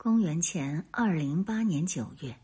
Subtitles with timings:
[0.00, 2.36] 公元前二零八年九月，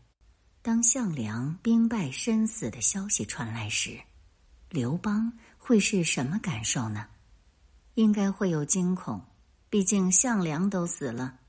[0.61, 3.97] 当项梁兵败身死的消息传来时，
[4.69, 7.07] 刘邦会是什么感受呢？
[7.93, 9.21] 应该会有惊恐，
[9.69, 11.39] 毕竟项梁都死了，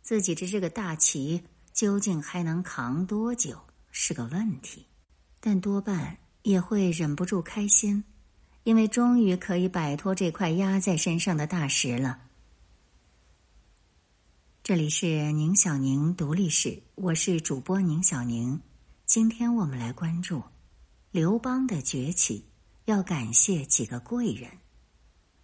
[0.00, 1.42] 自己的这个大旗
[1.74, 4.86] 究竟还能扛多久是个问题。
[5.40, 8.02] 但多半也会忍不住开心，
[8.62, 12.18] 因为终于可以摆脱这块压在身上的大石了。
[14.64, 18.58] 这里是宁小宁读历史，我是主播宁小宁。
[19.04, 20.42] 今天我们来关注
[21.10, 22.46] 刘邦的崛起，
[22.86, 24.50] 要感谢几个贵人。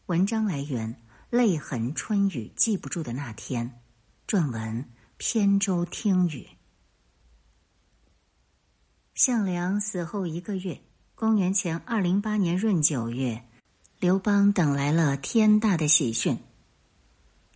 [0.06, 0.94] 文章来源
[1.28, 3.70] 《泪痕春雨记不住的那天》，
[4.26, 4.86] 撰文
[5.18, 6.48] 扁舟听雨。
[9.14, 10.80] 项梁死后一个月，
[11.14, 13.44] 公元前二零八年闰九月，
[13.98, 16.38] 刘邦等来了天大的喜讯。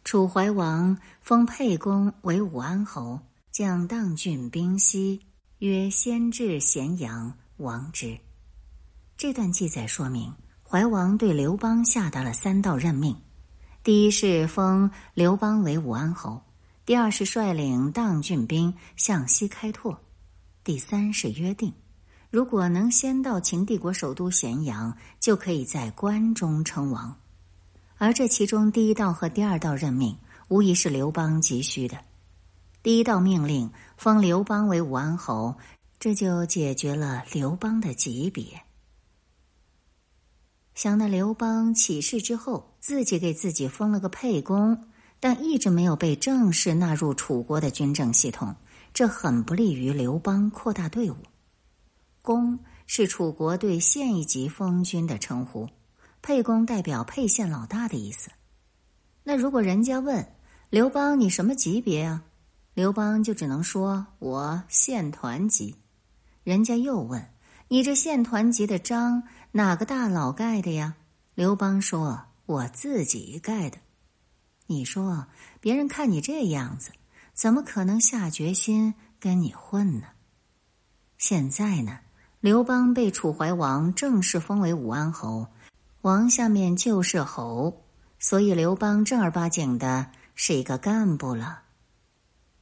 [0.05, 3.19] 楚怀王封沛公为武安侯，
[3.51, 5.19] 将当郡兵西，
[5.61, 8.19] 曰先至咸阳，王之。
[9.17, 10.31] 这段记载说明，
[10.63, 13.17] 怀王对刘邦下达了三道任命：
[13.83, 16.39] 第一是封刘邦为武安侯；
[16.85, 19.97] 第二是率领当郡兵向西开拓；
[20.63, 21.73] 第三是约定，
[22.29, 27.17] 如果能先到秦帝国首都咸阳，就可以在关中称王。
[28.05, 31.97] 而这其中第一道和第二道任命，无疑是刘邦急需的。
[32.83, 35.57] 第一道命令封刘邦为武安侯，
[35.99, 38.61] 这就解决了刘邦的级别。
[40.75, 44.85] 想那刘邦起事之后，自己给自己封了个沛公，
[45.19, 48.55] 但一直没有被正式纳入楚国的军政系统，
[48.93, 51.17] 这很不利于刘邦扩大队伍。
[52.21, 55.67] 公是楚国对县一级封君的称呼。
[56.25, 58.31] 沛公代表沛县老大的意思。
[59.25, 60.27] 那如果人家问
[60.71, 62.25] 刘邦你什么级别啊？
[62.73, 65.77] 刘邦就只能说我县团级。
[66.43, 67.29] 人家又问
[67.69, 70.95] 你这县团级的章哪个大佬盖的呀？
[71.35, 73.77] 刘邦说我自己盖的。
[74.67, 75.27] 你说
[75.61, 76.91] 别人看你这样子，
[77.35, 80.07] 怎么可能下决心跟你混呢？
[81.19, 81.99] 现在呢，
[82.41, 85.49] 刘邦被楚怀王正式封为武安侯。
[86.05, 87.81] 王下面就是侯，
[88.19, 91.63] 所以刘邦正儿八经的是一个干部了。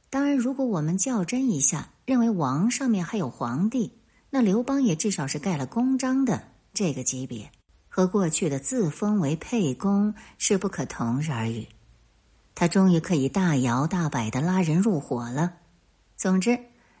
[0.09, 3.99] 当然，如果我们较真一下，认为王上面还有皇帝，
[4.29, 6.41] 那刘邦也至少是盖了公章的
[6.73, 7.51] 这个级别，
[7.89, 11.67] 和过去的自封为沛公是不可同日而语。
[12.55, 15.51] 他终于可以大摇大摆的拉人入伙了。
[16.15, 16.57] 总之，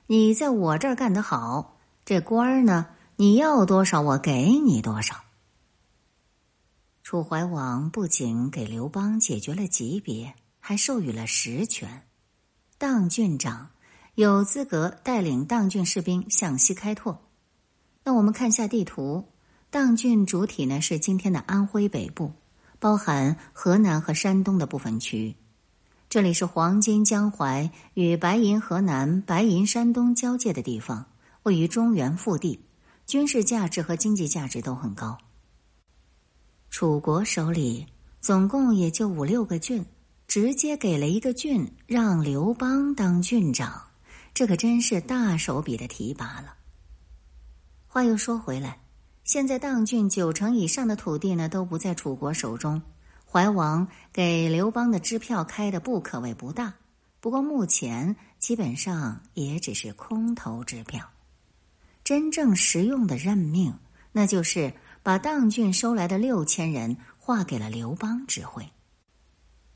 [0.07, 5.15] 你在我这儿干得好，这官儿呢，你要多少我给你多少。
[7.03, 12.03] 楚怀王不仅给刘邦解决了级别，还授予了实权。
[12.77, 13.71] 当郡长
[14.15, 17.21] 有资格带领当郡士兵向西开拓。
[18.05, 19.27] 那我们看下地图，
[19.69, 22.31] 当郡主体呢是今天的安徽北部，
[22.79, 25.35] 包含河南和山东的部分区域。
[26.07, 31.07] 这里是黄金江淮与白银河南、白银山东交界的地方，
[31.43, 32.63] 位于中原腹地，
[33.05, 35.17] 军事价值和经济价值都很高。
[36.73, 37.85] 楚国手里
[38.19, 39.85] 总共也就五六个郡，
[40.27, 43.79] 直接给了一个郡让刘邦当郡长，
[44.33, 46.55] 这可真是大手笔的提拔了。
[47.85, 48.79] 话又说回来，
[49.23, 52.81] 现在当郡九成以上的土地呢都不在楚国手中，
[53.31, 56.73] 怀王给刘邦的支票开的不可谓不大，
[57.19, 61.07] 不过目前基本上也只是空头支票，
[62.03, 63.71] 真正实用的任命
[64.11, 64.73] 那就是。
[65.03, 68.67] 把当郡收来的六千人划给了刘邦指挥。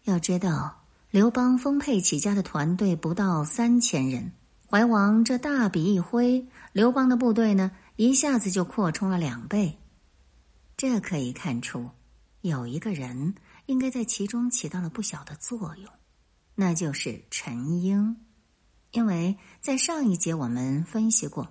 [0.05, 4.31] 要知道，刘邦丰沛起家的团队不到三千人，
[4.69, 9.77] 怀王这大笔一挥，刘邦的部队呢一下子就扩充了两倍。
[10.77, 11.89] 这可以看出，
[12.41, 15.91] 有一个人应该在其中起到了不小的作用，
[16.55, 18.15] 那就是陈英。
[18.91, 21.49] 因为在上一节我们分析过，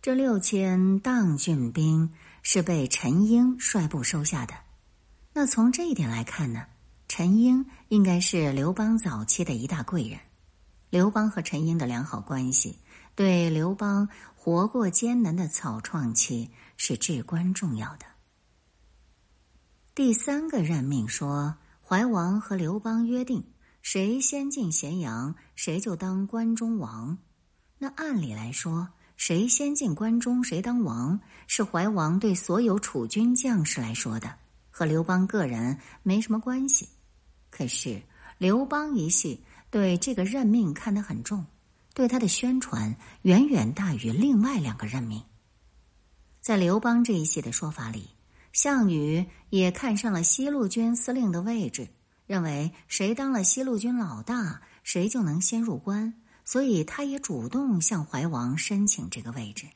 [0.00, 2.10] 这六千当郡兵。
[2.42, 4.54] 是被陈英率部收下的。
[5.32, 6.66] 那从这一点来看呢，
[7.06, 10.18] 陈英应该是刘邦早期的一大贵人。
[10.90, 12.78] 刘邦和陈英的良好关系，
[13.14, 18.06] 对刘邦活过艰难的草创期是至关重要的。
[19.94, 23.44] 第三个任命说，怀王和刘邦约定，
[23.82, 27.18] 谁先进咸阳，谁就当关中王。
[27.78, 28.88] 那按理来说。
[29.20, 34.34] 谁先进关中，谁当王，是怀王对所有楚军将士来说的，
[34.70, 36.88] 和刘邦个人没什么关系。
[37.50, 38.00] 可是
[38.38, 41.44] 刘邦一系对这个任命看得很重，
[41.92, 45.22] 对他的宣传远远大于另外两个任命。
[46.40, 48.08] 在刘邦这一系的说法里，
[48.54, 51.88] 项羽也看上了西路军司令的位置，
[52.26, 56.14] 认为谁当了西路军老大，谁就能先入关，
[56.44, 59.66] 所以他也主动向怀王申请这个位置。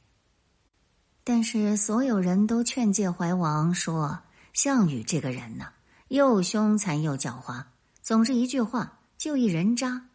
[1.23, 4.21] 但是所有人都劝诫怀王说
[4.53, 5.69] ：“项羽这个人呢，
[6.09, 7.65] 又凶残又狡猾，
[8.03, 10.09] 总是一句话。”就一人渣，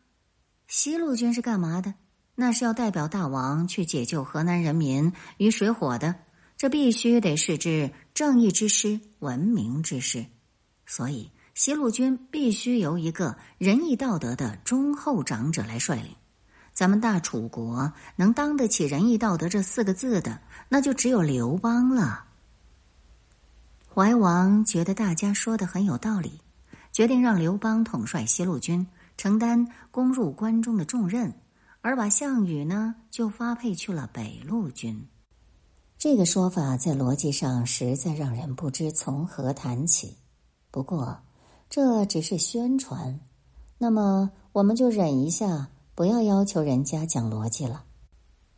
[0.68, 1.96] 西路军是干嘛的？
[2.36, 6.14] 那是要代表大王去解救河南人民于水火的，
[6.56, 10.28] 这必须得是支正义之师、文明之师。
[10.86, 16.14] 所以西路军必须由一个仁义道德的忠厚长者来率领。
[16.80, 20.40] 咱们大楚国能当得起仁义道德这四个字的，
[20.70, 22.24] 那就只有刘邦了。
[23.94, 26.40] 怀王觉得大家说的很有道理，
[26.94, 28.88] 决定让刘邦统帅西路军。
[29.18, 31.34] 承担攻入关中的重任，
[31.82, 35.06] 而把项羽呢就发配去了北路军。
[35.98, 40.16] 这个说法在逻辑上实在让人不知从何谈起。
[40.72, 41.20] 不过
[41.70, 43.20] 这只是宣传，
[43.78, 45.68] 那么我们就忍一下，
[46.00, 47.84] 不要要求人家讲逻辑了。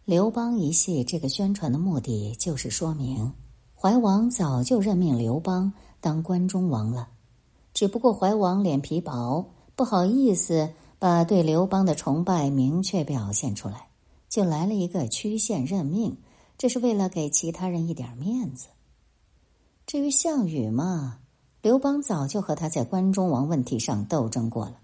[0.05, 3.33] 刘邦一系这个宣传的目的，就是说明
[3.73, 7.09] 怀王早就任命刘邦当关中王了，
[7.73, 9.43] 只不过怀王脸皮薄。
[9.75, 13.88] 不好意思，把对刘邦的崇拜明确表现出来，
[14.29, 16.15] 就来了一个曲线任命，
[16.59, 18.67] 这是为了给其他人一点面子。
[19.88, 21.17] 至于项羽嘛，
[21.63, 24.75] 刘邦早就和他在关中王问题上斗争过了，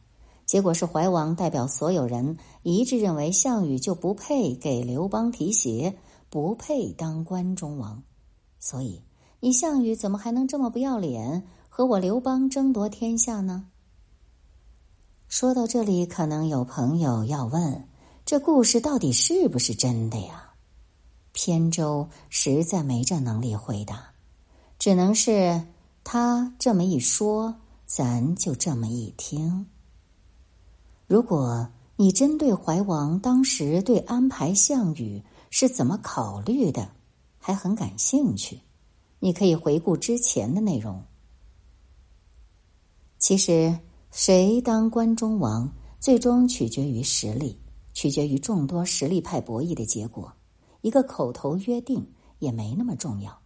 [0.47, 5.97] 结果是怀王代表所有人一致认为项羽就不配给刘邦提鞋，
[6.29, 8.01] 不配当关中王，
[8.57, 9.03] 所以
[9.41, 13.67] 你项羽怎么还能这么不要脸，和我刘邦争夺天下呢？
[15.27, 17.89] 说到这里，可能有朋友要问：
[18.25, 20.53] 这故事到底是不是真的呀？
[21.33, 24.13] 扁舟实在没这能力回答，
[24.79, 25.61] 只能是
[26.05, 27.53] 他这么一说，
[27.85, 29.67] 咱就这么一听。
[31.07, 36.91] 如果你针对怀王当时对安排项羽是怎么考虑的，
[37.39, 38.59] 还很感兴趣，
[39.19, 41.03] 你可以回顾之前的内容。
[43.17, 43.75] 其实。
[44.09, 45.69] 谁当关中王，
[45.99, 47.59] 最终取决于实力，
[47.93, 50.33] 取决于众多实力派博弈的结果。
[50.81, 52.03] 一个口头约定
[52.39, 53.37] 也没那么重要。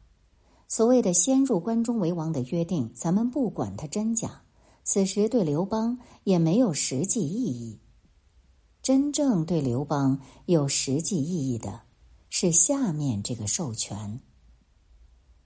[0.67, 4.40] 所谓的先入关中为王的约定，咱们不管它真假，
[4.83, 7.79] 此时对刘邦也没有实际意义。
[8.81, 11.81] 真正对刘邦有实际意义的，
[12.29, 14.19] 是下面这个授权：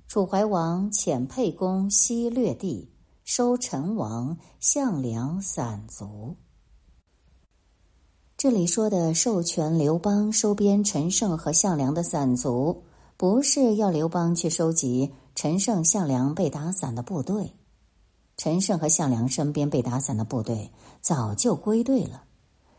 [0.07, 2.91] 楚怀王遣沛公西略地。
[3.27, 6.35] 收陈王、项梁散卒。
[8.37, 12.83] 这里说的授权刘邦收编陈胜和项梁的散卒，
[13.17, 17.51] 不是要刘邦去收集陈胜、项梁被打散的部队。
[18.37, 20.71] 陈胜和项梁身边被打散的部队
[21.01, 22.23] 早就归队了。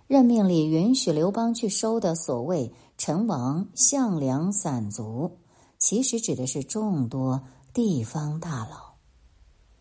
[0.07, 5.39] 任命里允许刘邦去收的所谓陈王、项梁散卒，
[5.79, 7.43] 其实指的是众多
[7.73, 8.95] 地方大佬。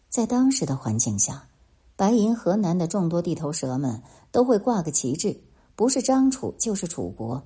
[0.10, 1.48] 在当时的环境下，
[1.96, 4.02] 白银河南的众多地头蛇们
[4.32, 5.40] 都会挂个旗帜，
[5.76, 7.44] 不是张楚就是楚国，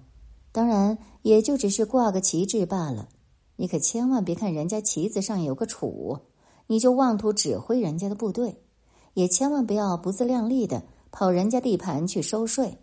[0.51, 3.09] 当然也就只是挂个旗帜罢了。
[3.57, 6.17] 你可千万别看人家旗子上有个楚，
[6.69, 8.63] 你就妄图指挥人家的部队，
[9.15, 12.77] 也千万不要不自量力的跑人家地盘去收税。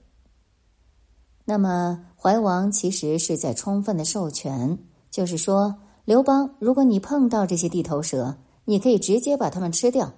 [1.45, 4.79] 那么怀王其实是在充分的授权，
[5.11, 8.37] 就是说刘邦，如果你碰到这些地头蛇。
[8.69, 10.13] 你可以直接把他们吃掉，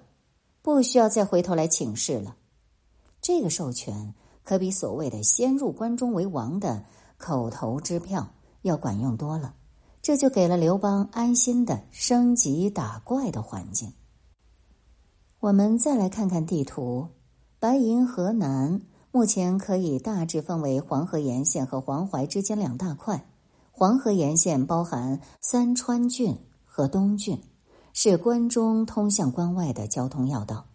[0.63, 2.35] 不需要再回头来请示了。
[3.21, 6.83] 这个授权可比所谓的“先入关中为王”的
[7.19, 8.27] 口头支票
[8.63, 9.53] 要管用多了。
[10.01, 13.93] 这就给了刘邦安心的升级打怪的环境。
[15.39, 17.07] 我们再来看看地图，
[17.59, 23.25] 白银河南目前可以大致分为黄河沿线和黄淮之间两大块。
[23.71, 27.41] 黄河沿线包含三川郡和东郡。
[27.91, 30.67] 是关中通向关外的交通要道，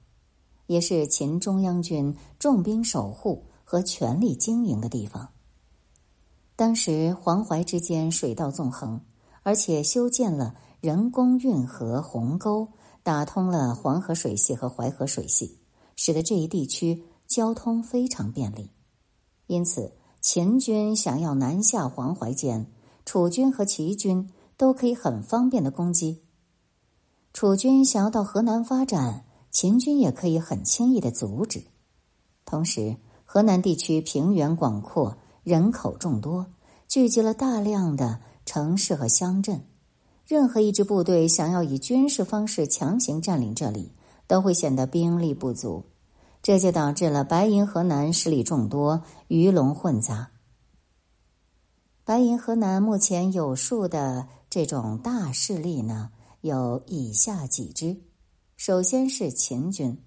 [0.66, 5.28] 也是秦中央军重兵守护和全力经营的地方。
[6.56, 9.00] 当时黄淮之间水道纵横，
[9.44, 12.66] 而且修建了人工运河鸿沟，
[13.02, 15.60] 打通了黄河水系和淮河水系，
[15.94, 18.70] 使得这一地区交通非常便利。
[19.46, 22.66] 因此，秦军想要南下黄淮间，
[23.04, 26.22] 楚军和齐军都可以很方便的攻击。
[27.34, 31.62] 楚军想要到河南发展，秦军也可以很轻易的阻止。
[32.46, 32.96] 同时，
[33.26, 36.46] 河南地区平原广阔，人口众多，
[36.88, 39.64] 聚集了大量的城市和乡镇。
[40.26, 43.92] 任何一支部队想要以军事方式强行占领这里，
[44.26, 45.84] 都会显得兵力不足。
[46.42, 50.30] 这就导致了白银河南势力众多，鱼龙混杂。
[52.04, 56.10] 白银河南目前有数的这种大势力呢，
[56.42, 57.96] 有以下几支。
[58.56, 59.98] 首先是秦军，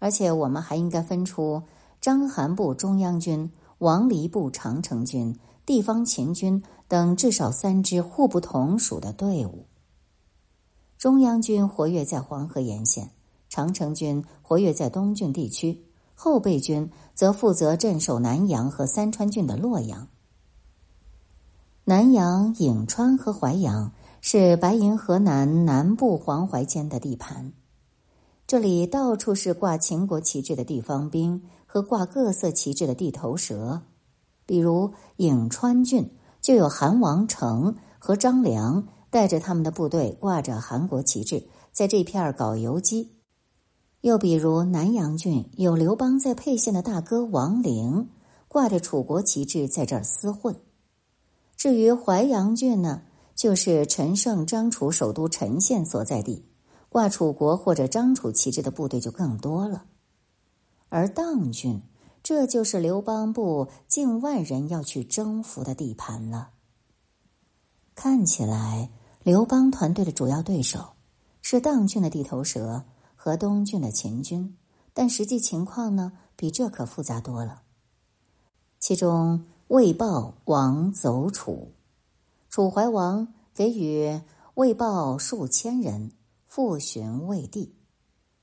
[0.00, 1.62] 而且我们还应该分出
[2.00, 5.38] 章邯部中央军、王离部长城军、
[5.70, 9.66] 地方秦军等至少三支互不同属的队伍。
[10.98, 13.12] 中央军活跃在黄河沿线，
[13.48, 15.84] 长城军活跃在东郡地区，
[16.16, 20.08] 后备军则负责镇守南阳和三川郡的洛阳。
[21.84, 27.52] 南阳、颍川和淮阳是白银河南南部黄淮间的地盘。
[28.48, 33.82] 这里到处是挂秦国旗帜的地方兵和挂各色旗帜的地头蛇，
[34.50, 43.12] 比如颍川郡就有韩王成和张良带着他们的部队挂着韩国旗帜，在这片儿搞游击；
[44.00, 48.08] 又比如南阳郡有刘邦在沛县的大哥王陵
[48.48, 50.56] 挂着楚国旗帜在这儿厮混。
[51.56, 53.02] 至于淮阳郡呢，
[53.36, 56.44] 就是陈胜、张楚首都陈县所在地。
[56.88, 59.84] 挂楚国或者张楚旗帜的部队就更多了，
[60.88, 61.80] 而砀郡，
[62.22, 66.50] 这就是刘邦部近万人要去征服的地盘了。
[67.94, 68.90] 看起来，
[69.22, 70.90] 刘邦团队的主要对手
[71.42, 72.84] 是砀郡的地头蛇
[73.16, 74.56] 和东郡的秦军，
[74.92, 77.62] 但实际情况呢，比这可复杂多了。
[78.78, 81.72] 其中，魏豹王走楚，
[82.48, 84.20] 楚怀王给予
[84.54, 86.12] 魏豹数千人。
[86.46, 87.76] 复寻魏地，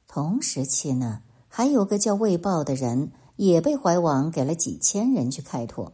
[0.07, 5.94] 同时期呢，还有个叫魏豹的人，也被怀王给了几千人去开拓，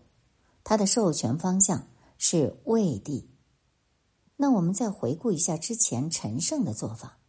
[0.63, 3.29] 他的授权方向是魏地。
[4.35, 7.19] 那我们再回顾一下之前陈胜的做法，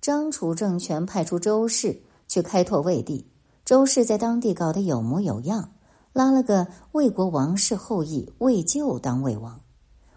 [0.00, 3.30] 张楚政权派出周氏去开拓魏地，
[3.64, 5.74] 周氏在当地搞得有模有样，
[6.12, 9.60] 拉了个魏国王室后裔魏咎当魏王，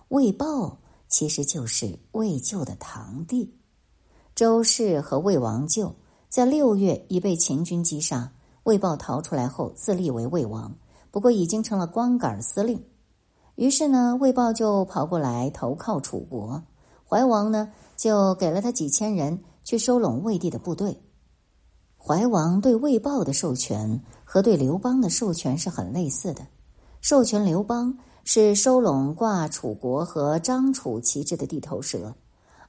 [0.08, 3.56] 魏豹其实就是魏咎的堂弟。
[4.34, 5.94] 周氏和魏王舅
[6.30, 8.32] 在六月已被秦军击杀，
[8.64, 10.76] 魏豹逃出来后自立为魏王，
[11.12, 12.84] 不过已经成了光杆司令。
[13.56, 16.64] 于是呢，魏豹就跑过来投靠楚国，
[17.08, 21.02] 怀王呢就给了他几千人去收拢魏地的部队。
[21.98, 26.48] 怀王对魏豹的授权和对刘邦的授权是很类似的，
[27.02, 32.14] 授权刘邦是收拢挂楚国和张楚旗帜的地头蛇，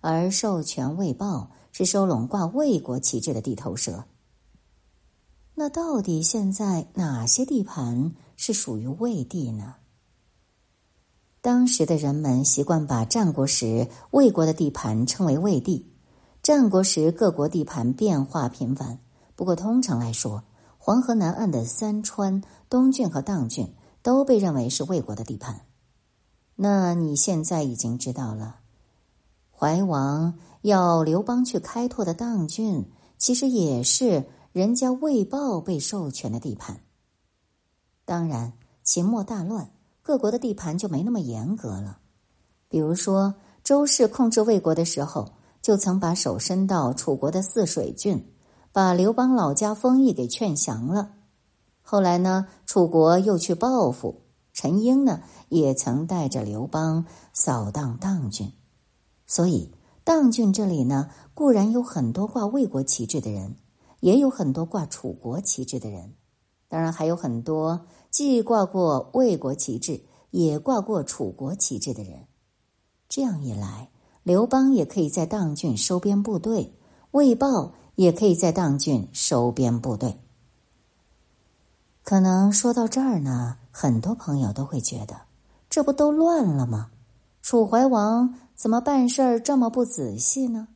[0.00, 1.50] 而授权魏豹。
[1.72, 4.02] 是收拢挂魏国旗帜的地头蛇。
[5.54, 9.74] 那到底现在哪些地盘是属于魏地呢？
[11.42, 15.86] 当时的人们习惯把战国时魏国的地盘称为魏地。
[16.42, 18.98] 战国时各国地盘变化频繁，
[19.36, 20.44] 不过通常来说，
[20.78, 25.66] 黄河南岸的三川、东郡和砀郡都被认为是魏国的地盘。
[26.56, 28.56] 那你现在已经知道了，
[29.50, 30.34] 怀王。
[30.62, 36.80] 要刘邦去开拓的砀郡，其实也是人家魏豹被授权的地盘。
[38.04, 38.52] 当然，
[38.82, 39.70] 秦末大乱，
[40.02, 42.00] 各国的地盘就没那么严格了。
[42.68, 48.32] 比如说，周氏控制魏国的时候，就曾把手伸到楚国的泗水郡，
[48.72, 51.12] 把刘邦老家封邑给劝降了。
[51.82, 58.52] 后来呢，楚国又去报复，陈婴呢也曾带着刘邦扫荡砀郡，
[59.26, 59.72] 所以。
[60.02, 63.54] 砀郡这里呢，固然有很多挂魏国旗帜的人，
[64.00, 66.14] 也有很多挂楚国旗帜的人，
[66.68, 72.26] 当然还有很多既挂过魏国旗帜，也挂过楚国旗帜的人。
[73.08, 73.90] 这样一来，
[74.22, 76.74] 刘邦也可以在砀郡收编部队，
[77.12, 80.18] 魏豹也可以在砀郡收编部队。
[82.02, 85.22] 可能说到这儿呢，很多朋友都会觉得，
[85.68, 86.90] 这不都乱了吗？
[87.42, 88.34] 楚怀王。
[88.60, 90.68] 怎么办事儿这么不仔细呢？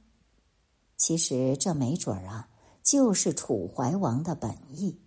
[0.96, 2.48] 其实这没准儿啊，
[2.84, 5.00] 就是楚怀王的本意。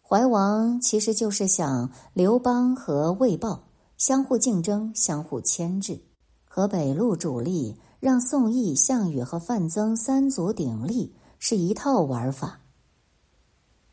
[0.00, 3.64] 怀王其实就是想刘邦和魏豹
[3.96, 6.00] 相互竞争、相互牵制，
[6.44, 12.60] 和北路主力让宋义、项羽和范增三足鼎立是一套玩法。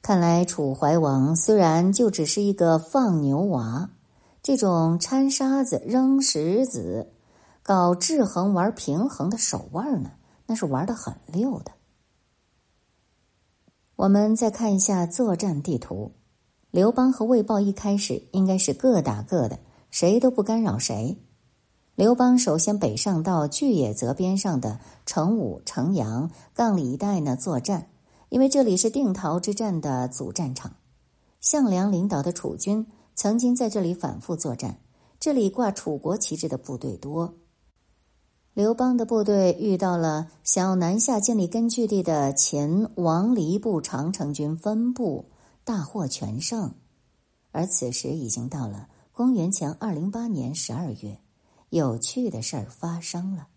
[0.01, 3.89] 看来楚怀王虽然就只是一个放牛娃，
[4.43, 7.12] 这种掺沙子、扔石子。
[7.63, 10.12] 搞制衡、玩平衡的手腕呢，
[10.45, 11.72] 那是玩的很溜的。
[13.98, 16.12] 我们再看一下作战地图，
[16.70, 19.58] 刘邦和魏豹一开始应该是各打各的，
[19.90, 21.18] 谁都不干扰谁。
[21.96, 27.88] 刘邦首先北上到巨野泽边上的成武、成阳、杠里一带呢作战，
[28.28, 30.74] 因为这里是定陶之战的主战场。
[31.40, 32.86] 项梁领导的楚军
[33.16, 34.78] 曾经在这里反复作战，
[35.22, 37.34] 这里挂楚国旗帜的部队多。
[38.55, 45.25] 刘邦的部队遇到了想要南下建立根据地的前王离部长城军分部，
[45.65, 46.74] 大获全胜。
[47.51, 51.19] 而此时已经到了公元前二零八年十二月。
[51.69, 53.47] 有趣的事儿发生了。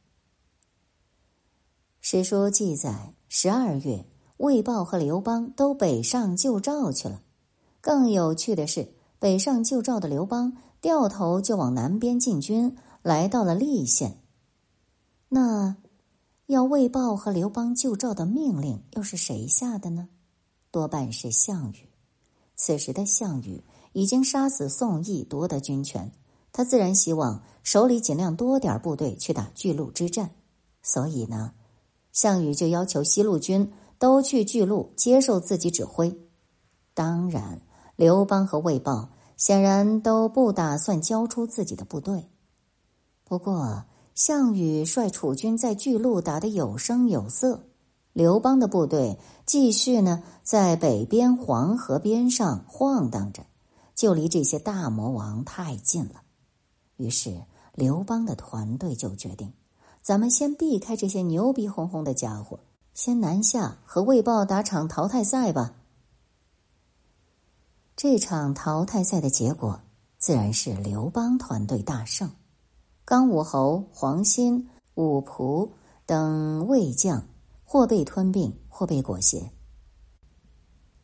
[2.00, 4.04] 史书记载，十二月，
[4.38, 7.22] 魏豹和刘邦都北上救赵去了。
[7.80, 14.17] 更有趣的是，北上救赵的刘邦掉头就往南边进军，来到了利县。
[15.28, 15.76] 那
[16.47, 20.08] 要魏豹和刘邦救赵的命令又是谁下的呢？
[20.70, 21.88] 多半是项羽。
[22.56, 26.11] 此时的项羽已经杀死宋义，夺得军权。
[26.50, 30.30] 他自然希望手里尽量多点部队去打巨鹿之战，
[30.82, 31.52] 所以呢，
[32.12, 36.18] 项羽就要求西路军都去巨鹿接受自己指挥。
[36.94, 37.61] 当然，
[37.94, 42.28] 刘邦和魏豹显然都不打算交出自己的部队。
[43.25, 43.85] 不过，
[44.18, 47.68] 项羽率楚军在巨鹿打得有声有色，
[48.12, 53.46] 刘邦的部队继续呢在北边黄河边上晃荡着，
[53.94, 56.22] 就离这些大魔王太近了。
[56.96, 57.44] 于是，
[57.75, 59.52] 刘邦的团队就决定：
[60.02, 62.58] 咱们先避开这些牛逼哄哄的家伙，
[62.94, 65.76] 先南下和魏豹打场淘汰赛吧。
[67.94, 69.80] 这场淘汰赛的结果
[70.18, 72.28] 自然是刘邦团队大胜，
[73.08, 75.70] 刚武侯、黄辛、武仆
[76.04, 77.26] 等魏将
[77.64, 79.50] 或被吞并，或被裹挟。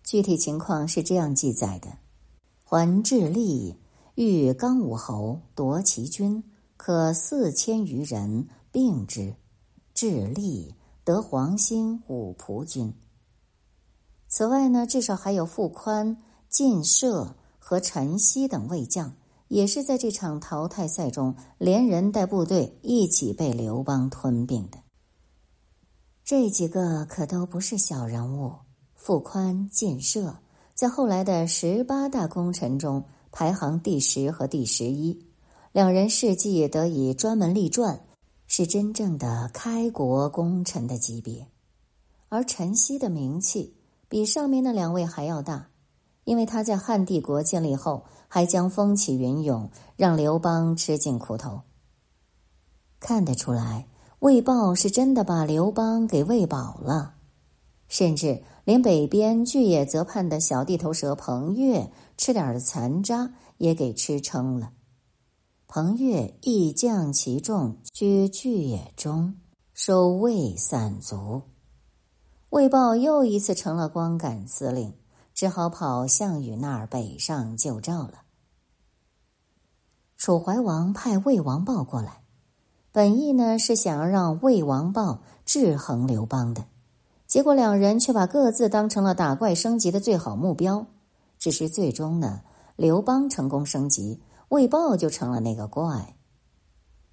[0.03, 1.89] 具体情况是这样记载的：
[2.63, 3.81] 桓智利。
[4.17, 6.45] 欲刚武侯夺其军，
[6.77, 9.35] 可四千余人并之，
[9.95, 10.75] 智利
[11.05, 12.93] 得黄兴五仆军。
[14.29, 16.19] 此外呢，至少还有傅宽、
[16.51, 19.15] 晋射和陈豨等魏将，
[19.55, 24.79] 也是在这场淘汰赛中连人带部队一起被刘邦吞并的。
[26.25, 28.53] 这几个可都不是小人物。
[28.97, 30.39] 傅宽、晋射
[30.75, 33.05] 在后来的十八大功臣中。
[33.31, 35.27] 排行第十和第十一，
[35.73, 38.05] 两人事迹得以专门立传，
[38.47, 41.49] 是真正的开国功臣的级别。
[42.29, 43.75] 而陈豨的名气
[44.09, 45.69] 比上面那两位还要大，
[46.23, 51.61] 因为他在汉帝国建立后，还将风起云涌，让刘邦吃尽苦头。
[52.99, 53.87] 看得出来，
[54.19, 57.15] 魏豹是真的把刘邦给喂饱了，
[57.87, 61.93] 甚至连北边巨野泽畔的小地头蛇彭越。
[62.17, 64.73] 吃点的残渣也给吃撑了。
[65.69, 69.37] 彭越亦将其众居巨野中，
[69.75, 71.43] 收魏散卒。
[72.51, 74.93] 魏豹又一次成了光杆司令，
[75.35, 78.24] 只好跑项羽那儿北上救赵了。
[80.25, 82.23] 楚怀王派魏王豹过来，
[82.93, 86.65] 本意呢是想要让魏王豹制衡刘邦的，
[87.27, 90.87] 结果两人却把各自当成了打怪升级的最好目标。
[91.39, 92.41] 只是最终呢，
[92.75, 96.17] 刘邦成功升级，魏豹就成了那个怪。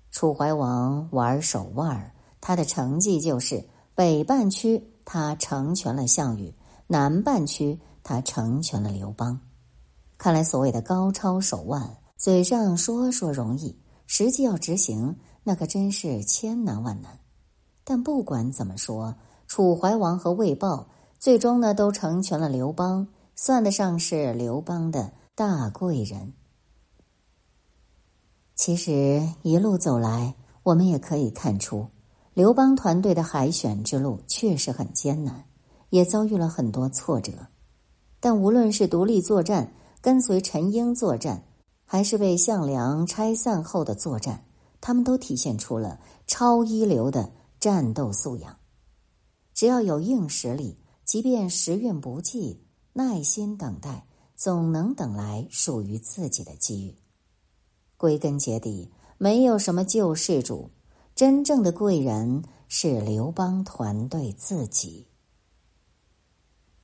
[0.09, 3.61] 楚怀王玩手腕儿，他的成绩就是
[3.93, 6.55] 北半区他成全了项羽，
[6.87, 9.37] 南半区他成全了刘邦。
[10.17, 17.17] 看来所谓的高超手腕，嘴上说说容易，实际要执行，那可真是千难万难。
[17.83, 19.15] 但不管怎么说，
[19.47, 23.07] 楚怀王和魏豹最终呢，都成全了刘邦。
[23.35, 26.33] 算得上是刘邦的大贵人。
[28.53, 31.87] 其实一路走来，我们也可以看出，
[32.35, 35.43] 刘邦团队的海选之路确实很艰难，
[35.89, 37.33] 也遭遇了很多挫折。
[38.19, 41.43] 但无论是独立作战、跟随陈英作战，
[41.91, 44.45] 还是被项梁拆散后的作战，
[44.79, 48.57] 他们都体现出了超一流的战斗素养。
[49.53, 52.65] 只要有硬实力，即便时运不济。
[52.93, 56.95] 耐心等待，总能等来属于自己的机遇。
[57.97, 60.69] 归根结底，没有什么救世主，
[61.13, 65.07] 真正的贵人是刘邦团队自己。